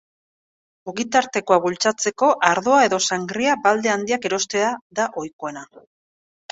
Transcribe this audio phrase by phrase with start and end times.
[0.91, 5.69] Ogitartekoa bultzatzeko ardoa edo sangria balde handiak erostea da ohikoena.